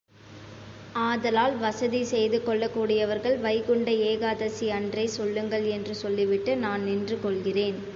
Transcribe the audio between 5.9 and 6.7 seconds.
சொல்லிவிட்டு